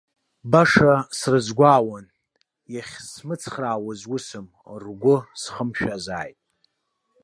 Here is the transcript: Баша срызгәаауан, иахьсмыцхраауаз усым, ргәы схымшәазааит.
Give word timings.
Баша 0.51 0.95
срызгәаауан, 1.17 2.05
иахьсмыцхраауаз 2.73 4.01
усым, 4.15 4.47
ргәы 4.81 5.15
схымшәазааит. 5.41 6.39